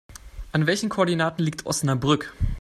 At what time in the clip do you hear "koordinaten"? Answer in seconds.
0.89-1.43